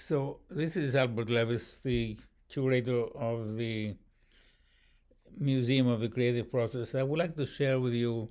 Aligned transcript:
So 0.00 0.38
this 0.48 0.76
is 0.76 0.94
Albert 0.94 1.28
Levis, 1.28 1.80
the 1.80 2.16
curator 2.48 3.02
of 3.16 3.56
the 3.56 3.96
Museum 5.36 5.88
of 5.88 5.98
the 5.98 6.08
Creative 6.08 6.48
Process. 6.48 6.94
I 6.94 7.02
would 7.02 7.18
like 7.18 7.34
to 7.34 7.44
share 7.44 7.80
with 7.80 7.94
you 7.94 8.28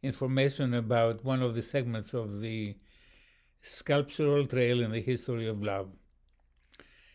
information 0.00 0.74
about 0.74 1.24
one 1.24 1.42
of 1.42 1.56
the 1.56 1.62
segments 1.62 2.14
of 2.14 2.40
the 2.40 2.76
sculptural 3.62 4.46
trail 4.46 4.80
in 4.80 4.92
the 4.92 5.00
history 5.00 5.48
of 5.48 5.60
love. 5.60 5.90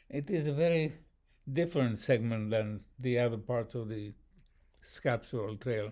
It 0.10 0.30
is 0.30 0.50
a 0.50 0.54
very 0.54 0.96
different 1.52 2.00
segment 2.00 2.50
than 2.52 2.82
the 3.00 3.20
other 3.20 3.38
parts 3.38 3.74
of 3.74 3.88
the 3.88 4.14
sculptural 4.82 5.56
trail. 5.56 5.92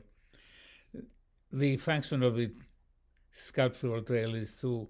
The 1.49 1.77
function 1.77 2.23
of 2.23 2.35
the 2.35 2.51
sculptural 3.31 4.01
trail 4.01 4.35
is 4.35 4.57
to 4.57 4.89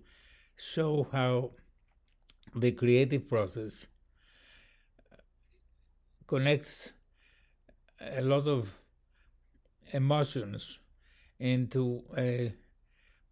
show 0.58 1.08
how 1.12 1.52
the 2.56 2.72
creative 2.72 3.28
process 3.28 3.88
connects 6.26 6.94
a 8.00 8.22
lot 8.22 8.48
of 8.48 8.70
emotions 9.92 10.80
into 11.40 12.02
a 12.18 12.54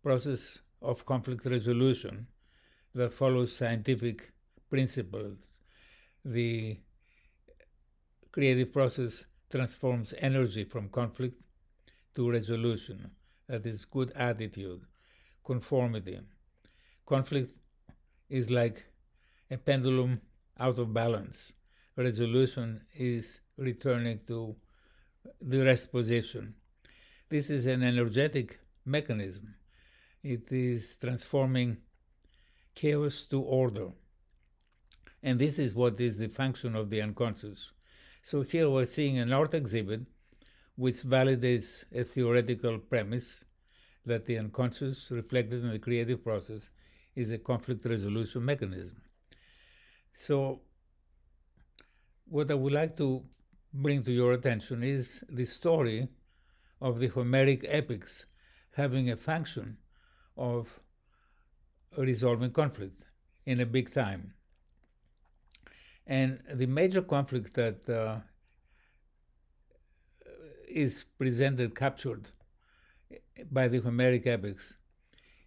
process 0.02 0.60
of 0.82 1.06
conflict 1.06 1.46
resolution 1.46 2.28
that 2.94 3.12
follows 3.12 3.56
scientific 3.56 4.32
principles. 4.70 5.48
The 6.26 6.78
creative 8.32 8.74
process 8.74 9.26
transforms 9.50 10.14
energy 10.18 10.66
from 10.66 10.90
conflict 10.90 11.42
to 12.16 12.30
resolution. 12.30 13.12
That 13.48 13.66
is 13.66 13.86
good 13.86 14.12
attitude, 14.16 14.82
conformity. 15.44 16.20
Conflict 17.06 17.54
is 18.30 18.50
like 18.50 18.86
a 19.50 19.58
pendulum 19.58 20.22
out 20.60 20.80
of 20.80 20.94
balance. 20.94 21.54
Resolution 21.96 22.82
is 22.96 23.42
returning 23.58 24.20
to 24.28 24.56
the 25.42 25.64
rest 25.64 25.92
position. 25.92 26.56
This 27.30 27.50
is 27.50 27.68
an 27.68 27.84
energetic 27.84 28.60
mechanism. 28.86 29.56
It 30.22 30.52
is 30.52 30.96
transforming 30.96 31.78
chaos 32.76 33.26
to 33.28 33.42
order. 33.42 33.90
And 35.22 35.40
this 35.40 35.60
is 35.60 35.74
what 35.74 36.00
is 36.00 36.18
the 36.18 36.28
function 36.28 36.76
of 36.76 36.90
the 36.90 37.02
unconscious. 37.02 37.72
So 38.22 38.42
here 38.42 38.70
we're 38.70 38.86
seeing 38.86 39.18
an 39.18 39.32
art 39.34 39.54
exhibit 39.54 40.02
which 40.76 41.04
validates 41.04 41.86
a 41.94 42.04
theoretical 42.04 42.80
premise 42.80 43.46
that 44.06 44.26
the 44.26 44.38
unconscious, 44.38 45.12
reflected 45.12 45.64
in 45.64 45.72
the 45.72 45.80
creative 45.80 46.24
process, 46.24 46.70
is 47.16 47.32
a 47.32 47.38
conflict 47.38 47.86
resolution 47.86 48.44
mechanism. 48.44 49.02
So, 50.14 50.62
what 52.26 52.50
I 52.52 52.54
would 52.54 52.74
like 52.74 52.96
to 52.98 53.24
bring 53.74 54.04
to 54.04 54.12
your 54.12 54.34
attention 54.34 54.84
is 54.84 55.24
the 55.30 55.46
story 55.46 56.08
of 56.80 57.00
the 57.00 57.08
Homeric 57.08 57.66
epics 57.68 58.26
having 58.76 59.10
a 59.10 59.18
function 59.18 59.78
of 60.38 60.80
resolving 61.98 62.52
conflict 62.52 63.06
in 63.46 63.60
a 63.60 63.66
big 63.66 63.94
time. 63.94 64.34
And 66.06 66.40
the 66.54 66.66
major 66.66 67.02
conflict 67.02 67.54
that 67.56 67.90
uh, 67.90 68.20
is 70.68 71.06
presented, 71.18 71.76
captured 71.76 72.32
by 73.52 73.68
the 73.68 73.80
Homeric 73.80 74.28
epics, 74.28 74.78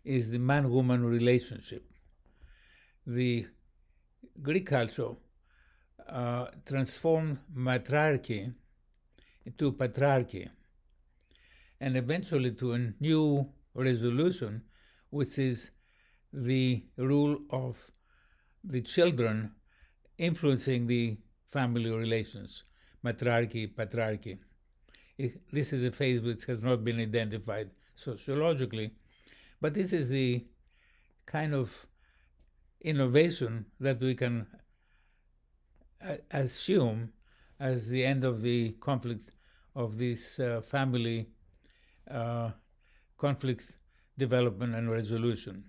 is 0.04 0.30
the 0.30 0.38
man 0.38 0.70
woman 0.70 1.04
relationship. 1.04 1.84
The 3.06 3.46
Greek 4.42 4.66
culture 4.66 5.14
uh, 6.08 6.46
transformed 6.64 7.38
matriarchy 7.54 8.52
into 9.44 9.72
patriarchy 9.72 10.48
and 11.80 11.96
eventually 11.96 12.52
to 12.52 12.72
a 12.72 12.92
new 13.00 13.48
resolution, 13.74 14.62
which 15.10 15.38
is 15.38 15.70
the 16.32 16.84
rule 16.96 17.38
of 17.50 17.76
the 18.64 18.80
children 18.80 19.52
influencing 20.18 20.86
the 20.86 21.16
family 21.50 21.90
relations, 21.90 22.64
matriarchy, 23.02 23.66
patriarchy. 23.66 24.38
This 25.52 25.72
is 25.72 25.84
a 25.84 25.92
phase 25.92 26.20
which 26.20 26.44
has 26.44 26.62
not 26.62 26.84
been 26.84 27.00
identified 27.00 27.70
sociologically, 27.94 28.90
but 29.60 29.74
this 29.74 29.92
is 29.92 30.08
the 30.08 30.46
kind 31.24 31.54
of 31.54 31.86
innovation 32.80 33.66
that 33.80 34.00
we 34.00 34.14
can 34.14 34.46
assume 36.30 37.12
as 37.58 37.88
the 37.88 38.04
end 38.04 38.24
of 38.24 38.42
the 38.42 38.72
conflict 38.80 39.30
of 39.74 39.98
this 39.98 40.38
uh, 40.38 40.60
family 40.60 41.28
uh, 42.10 42.50
conflict 43.18 43.72
development 44.18 44.74
and 44.74 44.90
resolution. 44.90 45.64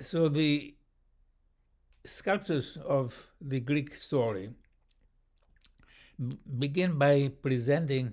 So 0.00 0.28
the 0.28 0.74
sculptures 2.04 2.78
of 2.86 3.26
the 3.40 3.60
Greek 3.60 3.94
story 3.94 4.50
begin 6.58 6.98
by 6.98 7.30
presenting 7.42 8.12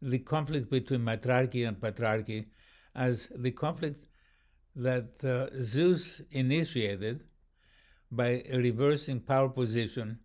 the 0.00 0.18
conflict 0.18 0.70
between 0.70 1.04
matriarchy 1.04 1.64
and 1.64 1.76
patriarchy 1.78 2.46
as 2.94 3.28
the 3.34 3.50
conflict 3.50 4.06
that 4.74 5.22
uh, 5.24 5.48
Zeus 5.60 6.20
initiated 6.30 7.24
by 8.10 8.42
reversing 8.52 9.20
power 9.20 9.48
position 9.48 10.18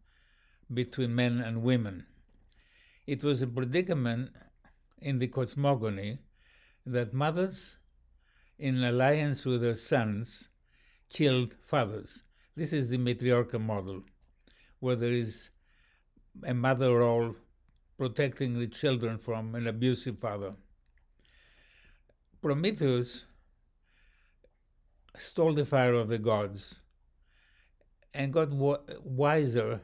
between 0.74 1.16
men 1.16 1.40
and 1.40 1.64
women. 1.64 2.06
It 3.06 3.24
was 3.24 3.42
a 3.42 3.48
predicament 3.48 4.32
in 5.02 5.20
the 5.20 5.28
cosmogony 5.28 6.20
that 6.86 7.14
mothers, 7.14 7.78
in 8.60 8.84
alliance 8.84 9.46
with 9.46 9.62
their 9.62 9.76
sons, 9.76 10.50
killed 11.10 11.56
fathers. 11.62 12.24
This 12.56 12.74
is 12.74 12.90
the 12.90 12.98
matriarchal 12.98 13.60
model, 13.60 14.04
where 14.80 14.96
there 14.96 15.12
is 15.12 15.50
a 16.44 16.54
mother 16.54 16.98
role 16.98 17.36
protecting 17.98 18.60
the 18.60 18.68
children 18.68 19.18
from 19.18 19.56
an 19.56 19.68
abusive 19.68 20.20
father. 20.20 20.54
Prometheus 22.42 23.26
stole 25.18 25.54
the 25.54 25.66
fire 25.66 25.94
of 25.94 26.08
the 26.08 26.18
gods 26.18 26.82
and 28.14 28.34
got 28.34 28.50
wiser, 28.52 29.82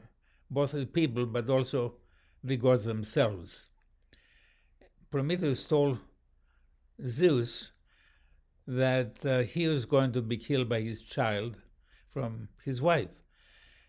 both 0.50 0.72
the 0.72 0.86
people 0.86 1.26
but 1.26 1.48
also 1.48 1.94
the 2.42 2.56
gods 2.56 2.84
themselves. 2.84 3.70
Prometheus 5.10 5.66
told 5.66 5.98
Zeus 7.06 7.70
that 8.66 9.24
uh, 9.24 9.42
he 9.42 9.68
was 9.68 9.84
going 9.84 10.12
to 10.12 10.22
be 10.22 10.36
killed 10.36 10.68
by 10.68 10.80
his 10.80 11.00
child 11.00 11.56
from 12.12 12.48
his 12.64 12.80
wife. 12.80 13.10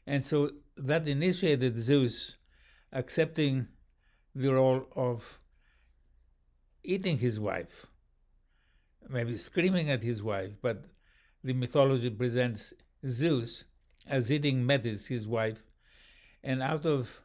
And 0.06 0.26
so 0.26 0.52
that 0.78 1.08
initiated 1.08 1.76
Zeus 1.78 2.38
accepting 2.92 3.68
the 4.34 4.54
role 4.54 4.88
of 4.96 5.40
eating 6.84 7.18
his 7.18 7.40
wife, 7.40 7.88
maybe 9.10 9.38
screaming 9.38 9.90
at 9.90 10.04
his 10.04 10.22
wife, 10.22 10.52
but 10.62 10.86
the 11.46 11.54
mythology 11.54 12.10
presents 12.10 12.74
Zeus 13.06 13.66
as 14.08 14.32
eating 14.32 14.66
Metis, 14.66 15.06
his 15.06 15.28
wife, 15.28 15.62
and 16.44 16.64
out 16.64 16.88
of 16.88 17.22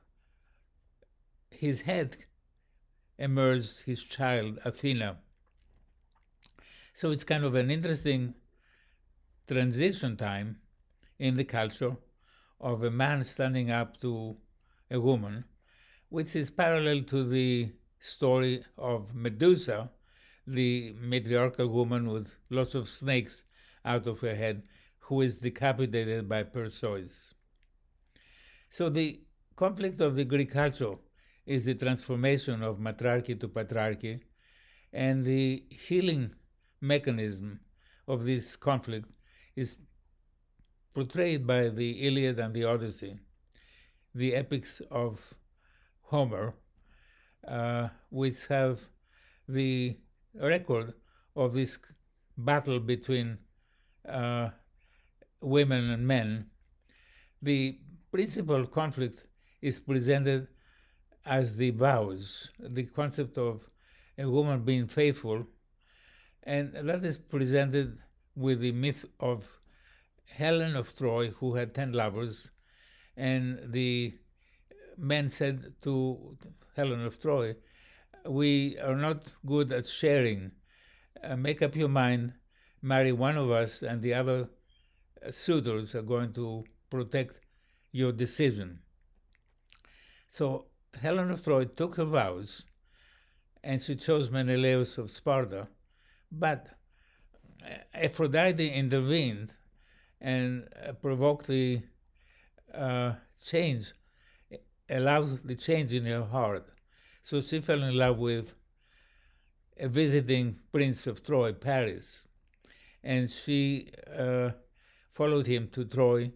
his 1.51 1.81
head 1.83 2.19
emerged 3.19 3.85
his 3.87 4.03
child, 4.03 4.59
Athena. 4.63 5.17
So 6.93 7.11
it's 7.11 7.25
kind 7.25 7.45
of 7.45 7.55
an 7.55 7.71
interesting 7.71 8.35
transition 9.49 10.19
time 10.19 10.59
in 11.19 11.37
the 11.37 11.45
culture 11.45 11.97
of 12.61 12.83
a 12.83 12.91
man 12.91 13.25
standing 13.25 13.71
up 13.71 13.99
to 14.01 14.37
a 14.91 15.01
woman, 15.01 15.45
which 16.11 16.37
is 16.37 16.51
parallel 16.51 17.05
to 17.05 17.25
the 17.25 17.73
story 18.01 18.65
of 18.77 19.15
Medusa, 19.15 19.89
the 20.47 20.95
matriarchal 21.01 21.69
woman 21.69 22.11
with 22.11 22.37
lots 22.51 22.75
of 22.75 22.87
snakes 22.87 23.45
out 23.85 24.07
of 24.07 24.21
her 24.21 24.35
head, 24.35 24.63
who 25.01 25.21
is 25.21 25.39
decapitated 25.39 26.29
by 26.29 26.43
Perseus. 26.43 27.35
So 28.69 28.89
the 28.89 29.21
conflict 29.57 30.01
of 30.01 30.15
the 30.15 30.25
Greek 30.25 30.53
culture 30.53 30.95
is 31.47 31.65
the 31.65 31.75
transformation 31.75 32.63
of 32.63 32.79
matriarchy 32.79 33.35
to 33.41 33.49
patriarchy, 33.49 34.21
and 34.93 35.25
the 35.25 35.65
healing 35.71 36.35
mechanism 36.81 37.61
of 38.07 38.25
this 38.25 38.57
conflict 38.57 39.09
is 39.57 39.77
portrayed 40.95 41.47
by 41.47 41.69
the 41.69 42.07
Iliad 42.07 42.39
and 42.39 42.55
the 42.55 42.65
Odyssey, 42.65 43.19
the 44.15 44.35
epics 44.35 44.81
of 44.91 45.35
Homer, 46.03 46.55
uh, 47.47 47.89
which 48.11 48.47
have 48.47 48.81
the 49.49 49.97
record 50.35 50.95
of 51.37 51.55
this 51.55 51.79
battle 52.37 52.81
between 52.81 53.39
uh, 54.09 54.51
women 55.41 55.91
and 55.91 56.07
men. 56.07 56.47
the 57.43 57.79
principal 58.11 58.67
conflict 58.67 59.27
is 59.63 59.81
presented 59.81 60.49
as 61.25 61.57
the 61.57 61.71
vows, 61.71 62.51
the 62.59 62.85
concept 62.85 63.39
of 63.39 63.69
a 64.19 64.29
woman 64.29 64.61
being 64.65 64.87
faithful, 64.87 65.47
and 66.43 66.73
that 66.75 67.05
is 67.05 67.19
presented 67.19 67.99
with 68.35 68.61
the 68.61 68.73
myth 68.73 69.05
of 69.21 69.49
Helen 70.35 70.77
of 70.77 70.95
Troy, 70.97 71.31
who 71.31 71.55
had 71.55 71.75
ten 71.75 71.93
lovers, 71.93 72.51
and 73.17 73.61
the 73.73 74.15
men 74.97 75.29
said 75.29 75.75
to 75.83 76.37
Helen 76.77 77.05
of 77.05 77.21
Troy, 77.21 77.57
We 78.27 78.79
are 78.79 78.97
not 78.97 79.35
good 79.47 79.73
at 79.73 79.87
sharing. 79.87 80.53
Uh, 81.23 81.37
make 81.37 81.61
up 81.63 81.77
your 81.77 81.89
mind, 81.89 82.35
marry 82.83 83.13
one 83.13 83.37
of 83.37 83.51
us, 83.51 83.83
and 83.83 84.03
the 84.03 84.15
other 84.15 84.49
suitors 85.31 85.95
are 85.95 86.03
going 86.03 86.33
to 86.33 86.65
protect 86.89 87.41
your 87.93 88.13
decision. 88.13 88.81
So 90.29 90.67
Helen 91.01 91.31
of 91.31 91.43
Troy 91.43 91.65
took 91.65 91.97
her 91.97 92.05
vows 92.05 92.65
and 93.63 93.83
she 93.83 93.97
chose 93.97 94.31
Menelaus 94.31 94.97
of 94.97 95.11
Sparta, 95.11 95.69
but 96.33 96.69
Aphrodite 97.93 98.71
intervened 98.71 99.53
and 100.21 100.69
uh, 100.87 100.93
provoked 100.93 101.47
the 101.47 101.83
uh, 102.75 103.15
change, 103.45 103.93
allowed 104.89 105.43
the 105.45 105.57
change 105.57 105.93
in 105.93 106.07
her 106.07 106.25
heart. 106.25 106.67
So 107.23 107.41
she 107.43 107.61
fell 107.61 107.83
in 107.83 107.95
love 107.95 108.19
with 108.19 108.55
a 109.77 109.89
visiting 109.89 110.59
prince 110.73 111.07
of 111.07 111.23
Troy, 111.23 111.53
Paris, 111.53 112.23
and 113.03 113.31
she 113.31 113.91
uh, 114.17 114.51
followed 115.13 115.47
him 115.47 115.69
to 115.73 115.85
Troy, 115.85 116.33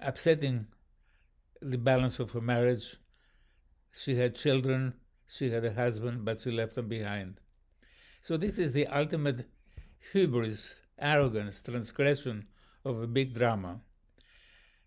upsetting 0.00 0.66
the 1.60 1.78
balance 1.78 2.18
of 2.18 2.32
her 2.32 2.40
marriage. 2.40 2.96
She 3.92 4.16
had 4.16 4.34
children, 4.34 4.94
she 5.26 5.50
had 5.50 5.64
a 5.64 5.72
husband, 5.72 6.24
but 6.24 6.40
she 6.40 6.50
left 6.50 6.74
them 6.74 6.88
behind. 6.88 7.40
So, 8.22 8.36
this 8.36 8.58
is 8.58 8.72
the 8.72 8.86
ultimate 8.86 9.48
hubris, 10.12 10.80
arrogance, 10.98 11.60
transgression 11.60 12.46
of 12.84 13.02
a 13.02 13.06
big 13.06 13.34
drama. 13.34 13.80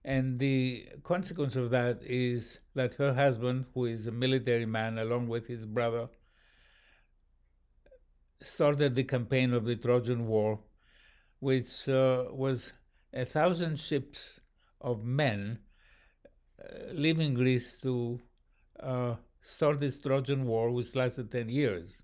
And 0.03 0.39
the 0.39 0.87
consequence 1.03 1.55
of 1.55 1.69
that 1.71 2.01
is 2.01 2.59
that 2.75 2.93
her 2.95 3.13
husband, 3.13 3.65
who 3.73 3.85
is 3.85 4.07
a 4.07 4.11
military 4.11 4.65
man, 4.65 4.97
along 4.97 5.27
with 5.27 5.47
his 5.47 5.65
brother, 5.65 6.07
started 8.41 8.95
the 8.95 9.03
campaign 9.03 9.53
of 9.53 9.65
the 9.65 9.75
Trojan 9.75 10.27
War, 10.27 10.59
which 11.39 11.87
uh, 11.87 12.25
was 12.31 12.73
a 13.13 13.25
thousand 13.25 13.79
ships 13.79 14.39
of 14.81 15.03
men 15.03 15.59
uh, 16.61 16.91
leaving 16.93 17.33
Greece 17.33 17.79
to 17.81 18.19
uh, 18.79 19.15
start 19.41 19.79
this 19.79 19.99
Trojan 19.99 20.45
War, 20.45 20.71
which 20.71 20.95
lasted 20.95 21.31
10 21.31 21.49
years, 21.49 22.03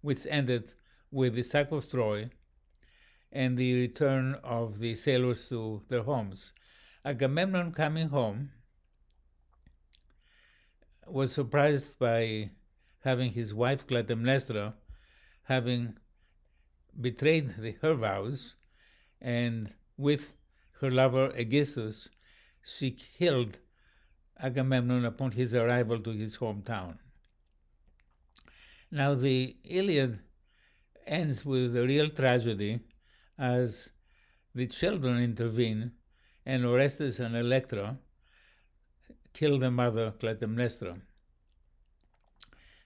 which 0.00 0.26
ended 0.28 0.74
with 1.10 1.34
the 1.34 1.42
sack 1.42 1.72
of 1.72 1.88
Troy 1.88 2.30
and 3.32 3.56
the 3.56 3.74
return 3.74 4.34
of 4.42 4.78
the 4.78 4.94
sailors 4.94 5.48
to 5.48 5.82
their 5.88 6.02
homes. 6.02 6.52
Agamemnon 7.04 7.72
coming 7.72 8.08
home 8.08 8.50
was 11.06 11.32
surprised 11.32 11.98
by 11.98 12.50
having 13.04 13.32
his 13.32 13.54
wife 13.54 13.86
Clytemnestra 13.86 14.74
having 15.44 15.96
betrayed 16.98 17.56
the, 17.58 17.72
her 17.82 17.94
vows 17.94 18.56
and 19.20 19.72
with 19.96 20.34
her 20.80 20.90
lover 20.90 21.30
Aegisthus, 21.36 22.08
she 22.62 22.90
killed 22.90 23.58
Agamemnon 24.38 25.04
upon 25.04 25.32
his 25.32 25.54
arrival 25.54 26.00
to 26.00 26.10
his 26.10 26.38
hometown. 26.38 26.96
Now, 28.90 29.14
the 29.14 29.56
Iliad 29.64 30.18
ends 31.06 31.44
with 31.44 31.76
a 31.76 31.82
real 31.86 32.08
tragedy 32.08 32.80
as 33.38 33.90
the 34.54 34.66
children 34.66 35.22
intervene 35.22 35.92
and 36.44 36.64
Orestes 36.64 37.20
and 37.20 37.36
Electra 37.36 37.98
kill 39.32 39.58
the 39.58 39.70
mother 39.70 40.12
Clytemnestra. 40.18 41.00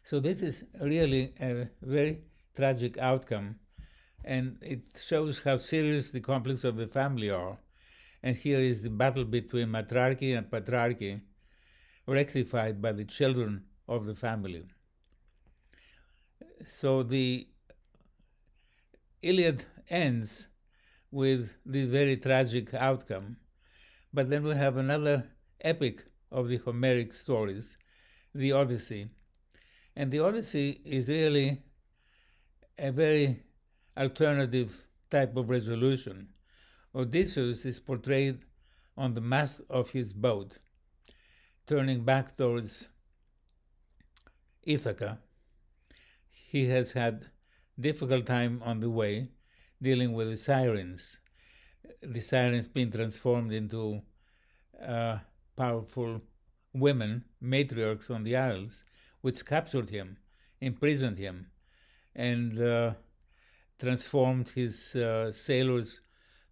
So, 0.03 0.21
this 0.21 0.43
is 0.43 0.65
really 0.81 1.33
a 1.41 1.69
very 1.81 2.25
tragic 2.55 2.99
outcome, 2.99 3.57
and 4.25 4.59
it 4.63 4.83
shows 5.01 5.41
how 5.41 5.57
serious 5.57 6.11
the 6.11 6.21
conflicts 6.21 6.65
of 6.65 6.77
the 6.77 6.87
family 6.87 7.31
are. 7.31 7.59
And 8.23 8.37
here 8.37 8.59
is 8.59 8.83
the 8.83 8.91
battle 8.91 9.25
between 9.25 9.71
matriarchy 9.71 10.33
and 10.33 10.51
patriarchy, 10.51 11.21
rectified 12.07 12.81
by 12.81 12.93
the 12.93 13.05
children 13.05 13.65
of 13.87 14.07
the 14.07 14.15
family. 14.15 14.65
So 16.65 17.03
the 17.03 17.47
Iliad 19.23 19.65
ends 19.91 20.49
with 21.11 21.51
this 21.65 21.87
very 21.87 22.17
tragic 22.17 22.73
outcome, 22.75 23.37
but 24.13 24.31
then 24.31 24.43
we 24.43 24.55
have 24.55 24.77
another 24.77 25.29
epic 25.61 26.05
of 26.33 26.49
the 26.49 26.57
Homeric 26.59 27.15
stories, 27.15 27.77
the 28.35 28.53
Odyssey. 28.53 29.09
And 29.95 30.11
the 30.11 30.21
Odyssey 30.21 30.81
is 30.85 31.09
really 31.09 31.63
a 32.79 32.91
very 32.91 33.44
alternative 33.97 34.87
type 35.11 35.37
of 35.37 35.49
resolution. 35.49 36.29
Odysseus 36.95 37.65
is 37.65 37.81
portrayed 37.81 38.39
on 38.97 39.15
the 39.15 39.21
mast 39.21 39.61
of 39.69 39.91
his 39.91 40.13
boat, 40.13 40.59
turning 41.67 42.05
back 42.05 42.37
towards 42.37 42.89
Ithaca. 44.63 45.19
He 46.29 46.67
has 46.69 46.93
had 46.93 47.27
difficult 47.79 48.27
time 48.27 48.63
on 48.65 48.81
the 48.81 48.91
way 48.91 49.29
dealing 49.83 50.13
with 50.13 50.29
the 50.31 50.37
sirens. 50.37 51.21
The 52.01 52.21
sirens 52.21 52.69
being 52.69 52.93
transformed 52.93 53.53
into 53.53 54.03
uh, 54.81 55.19
powerful 55.57 56.23
women, 56.73 57.25
matriarchs 57.43 58.11
on 58.11 58.25
the 58.25 58.37
isles, 58.37 58.85
which 59.21 59.45
captured 59.45 59.91
him, 59.91 60.19
imprisoned 60.61 61.19
him, 61.19 61.47
and 62.15 62.61
uh, 62.61 62.95
transformed 63.85 64.49
his 64.51 64.97
uh, 64.97 65.31
sailors 65.31 66.01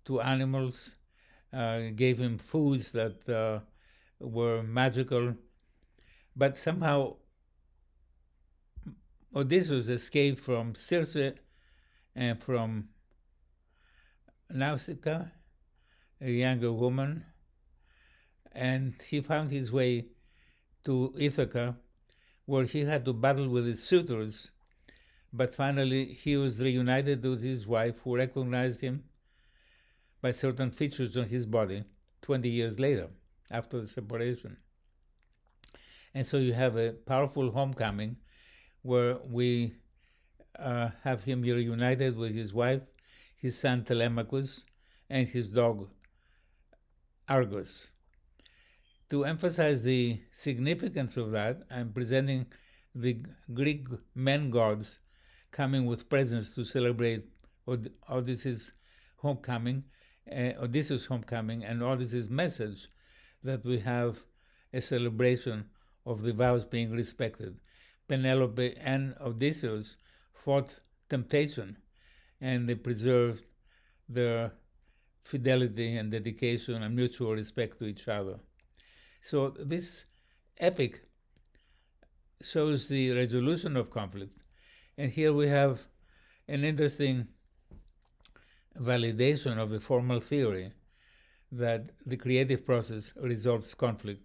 to 0.04 0.20
animals, 0.20 0.96
uh, 1.52 1.80
gave 1.94 2.18
him 2.18 2.36
foods 2.36 2.92
that 2.92 3.26
uh, 3.28 3.60
were 4.20 4.62
magical, 4.62 5.34
but 6.36 6.56
somehow 6.56 7.16
Odysseus 9.34 9.88
escaped 9.88 10.40
from 10.40 10.74
Circe 10.74 11.32
and 12.14 12.42
from 12.42 12.88
Nausicaa, 14.50 15.24
a 16.20 16.30
younger 16.30 16.72
woman, 16.72 17.24
and 18.52 18.94
he 19.08 19.22
found 19.22 19.50
his 19.50 19.72
way 19.72 20.08
to 20.84 21.14
Ithaca, 21.18 21.76
where 22.44 22.64
he 22.64 22.80
had 22.84 23.06
to 23.06 23.14
battle 23.14 23.48
with 23.48 23.66
his 23.66 23.82
suitors. 23.82 24.50
But 25.32 25.54
finally, 25.54 26.12
he 26.12 26.36
was 26.36 26.60
reunited 26.60 27.22
with 27.22 27.42
his 27.42 27.66
wife, 27.66 27.96
who 28.04 28.16
recognized 28.16 28.80
him 28.82 29.04
by 30.20 30.30
certain 30.30 30.70
features 30.70 31.16
on 31.16 31.26
his 31.26 31.46
body 31.46 31.84
20 32.20 32.48
years 32.48 32.78
later, 32.78 33.08
after 33.50 33.80
the 33.80 33.88
separation. 33.88 34.58
And 36.14 36.26
so 36.26 36.36
you 36.36 36.52
have 36.52 36.76
a 36.76 36.92
powerful 36.92 37.50
homecoming 37.50 38.16
where 38.82 39.16
we 39.24 39.74
uh, 40.58 40.90
have 41.02 41.24
him 41.24 41.42
reunited 41.42 42.16
with 42.16 42.34
his 42.34 42.52
wife, 42.52 42.82
his 43.36 43.58
son 43.58 43.84
Telemachus, 43.84 44.64
and 45.08 45.26
his 45.28 45.48
dog 45.48 45.88
Argos. 47.28 47.88
To 49.08 49.24
emphasize 49.24 49.82
the 49.82 50.20
significance 50.30 51.16
of 51.16 51.30
that, 51.30 51.62
I'm 51.70 51.92
presenting 51.92 52.46
the 52.94 53.22
Greek 53.52 53.88
men 54.14 54.50
gods 54.50 55.00
coming 55.52 55.86
with 55.86 56.08
presents 56.08 56.54
to 56.56 56.64
celebrate 56.64 57.24
Odysseus' 58.10 58.72
homecoming, 59.18 59.84
uh, 60.30 60.52
Odysseus' 60.60 61.06
homecoming, 61.06 61.64
and 61.64 61.82
Odysseus' 61.82 62.28
message 62.28 62.88
that 63.44 63.64
we 63.64 63.78
have 63.78 64.24
a 64.72 64.80
celebration 64.80 65.66
of 66.04 66.22
the 66.22 66.32
vows 66.32 66.64
being 66.64 66.90
respected. 66.90 67.56
Penelope 68.08 68.74
and 68.78 69.14
Odysseus 69.20 69.96
fought 70.32 70.80
temptation 71.08 71.76
and 72.40 72.68
they 72.68 72.74
preserved 72.74 73.44
their 74.08 74.52
fidelity 75.22 75.96
and 75.96 76.10
dedication 76.10 76.82
and 76.82 76.96
mutual 76.96 77.32
respect 77.32 77.78
to 77.78 77.86
each 77.86 78.08
other. 78.08 78.40
So 79.20 79.50
this 79.50 80.06
epic 80.58 81.02
shows 82.42 82.88
the 82.88 83.12
resolution 83.12 83.76
of 83.76 83.90
conflict. 83.90 84.41
And 84.98 85.10
here 85.10 85.32
we 85.32 85.48
have 85.48 85.86
an 86.48 86.64
interesting 86.64 87.28
validation 88.78 89.58
of 89.58 89.70
the 89.70 89.80
formal 89.80 90.20
theory 90.20 90.72
that 91.50 91.90
the 92.06 92.16
creative 92.16 92.64
process 92.64 93.12
resolves 93.16 93.74
conflict 93.74 94.24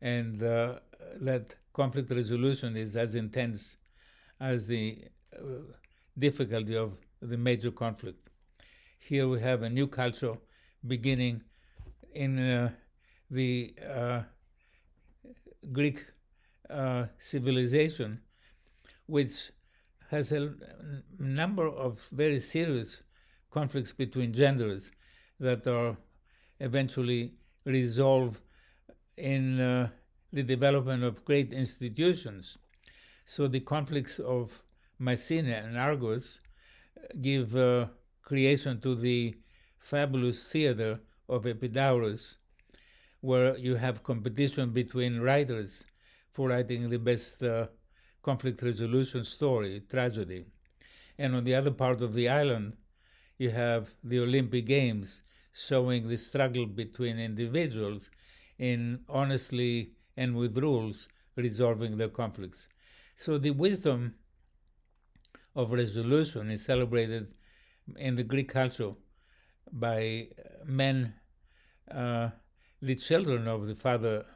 and 0.00 0.42
uh, 0.42 0.78
that 1.20 1.54
conflict 1.72 2.10
resolution 2.10 2.76
is 2.76 2.96
as 2.96 3.14
intense 3.14 3.76
as 4.40 4.66
the 4.66 5.04
uh, 5.36 5.44
difficulty 6.18 6.76
of 6.76 6.92
the 7.20 7.36
major 7.36 7.70
conflict. 7.70 8.28
Here 8.98 9.26
we 9.26 9.40
have 9.40 9.62
a 9.62 9.70
new 9.70 9.86
culture 9.86 10.36
beginning 10.86 11.42
in 12.14 12.38
uh, 12.38 12.70
the 13.30 13.74
uh, 13.88 14.22
Greek 15.72 16.04
uh, 16.70 17.06
civilization, 17.18 18.20
which 19.08 19.50
has 20.10 20.32
a 20.32 20.52
number 21.18 21.66
of 21.66 22.08
very 22.12 22.38
serious 22.38 23.02
conflicts 23.50 23.92
between 23.92 24.32
genders 24.32 24.90
that 25.40 25.66
are 25.66 25.96
eventually 26.60 27.34
resolved 27.64 28.40
in 29.16 29.60
uh, 29.60 29.88
the 30.32 30.42
development 30.42 31.02
of 31.02 31.24
great 31.24 31.52
institutions. 31.52 32.58
So 33.24 33.48
the 33.48 33.60
conflicts 33.60 34.18
of 34.18 34.62
Mycenae 34.98 35.52
and 35.52 35.78
Argos 35.78 36.40
give 37.20 37.56
uh, 37.56 37.86
creation 38.22 38.80
to 38.80 38.94
the 38.94 39.36
fabulous 39.78 40.44
theater 40.44 41.00
of 41.28 41.46
Epidaurus, 41.46 42.36
where 43.20 43.56
you 43.56 43.76
have 43.76 44.02
competition 44.02 44.70
between 44.70 45.20
writers 45.20 45.86
for 46.32 46.48
writing 46.48 46.90
the 46.90 46.98
best 46.98 47.42
uh, 47.42 47.68
conflict 48.28 48.60
resolution 48.62 49.24
story, 49.24 49.82
tragedy. 49.88 50.44
And 51.18 51.34
on 51.34 51.44
the 51.44 51.54
other 51.54 51.70
part 51.70 52.02
of 52.02 52.12
the 52.12 52.28
island, 52.28 52.76
you 53.38 53.50
have 53.50 53.88
the 54.04 54.18
Olympic 54.20 54.66
Games 54.66 55.22
showing 55.68 56.08
the 56.08 56.18
struggle 56.18 56.66
between 56.66 57.18
individuals 57.18 58.10
in 58.58 59.00
honestly 59.08 59.92
and 60.16 60.36
with 60.36 60.58
rules 60.58 61.08
resolving 61.36 61.96
their 61.96 62.14
conflicts. 62.22 62.68
So 63.16 63.38
the 63.38 63.54
wisdom 63.66 64.00
of 65.54 65.72
resolution 65.72 66.50
is 66.50 66.64
celebrated 66.64 67.24
in 67.96 68.16
the 68.16 68.26
Greek 68.32 68.50
culture 68.60 68.92
by 69.72 70.28
men, 70.66 71.14
uh, 71.90 72.28
the 72.82 72.96
children 73.08 73.48
of 73.48 73.66
the 73.66 73.74
father 73.86 74.26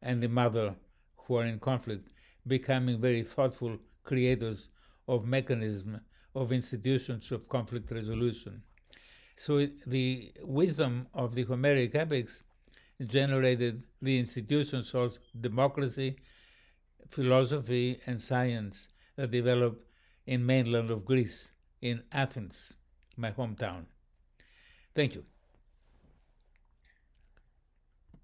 and 0.00 0.22
the 0.22 0.28
mother 0.28 0.68
who 1.22 1.36
are 1.38 1.44
in 1.44 1.58
conflict, 1.58 2.08
becoming 2.48 3.00
very 3.00 3.22
thoughtful 3.22 3.78
creators 4.04 4.70
of 5.06 5.26
mechanism 5.26 6.00
of 6.34 6.52
institutions 6.52 7.30
of 7.32 7.48
conflict 7.48 7.90
resolution. 7.90 8.62
So 9.36 9.66
the 9.86 10.32
wisdom 10.42 11.06
of 11.14 11.34
the 11.34 11.44
Homeric 11.44 11.94
epics 11.94 12.42
generated 13.06 13.84
the 14.02 14.18
institutions 14.18 14.94
of 14.94 15.18
democracy, 15.40 16.16
philosophy, 17.08 18.00
and 18.06 18.20
science 18.20 18.88
that 19.16 19.30
developed 19.30 19.84
in 20.26 20.44
mainland 20.44 20.90
of 20.90 21.04
Greece, 21.04 21.52
in 21.80 22.02
Athens, 22.12 22.74
my 23.16 23.30
hometown. 23.30 23.84
Thank 24.94 25.14
you. 25.14 25.24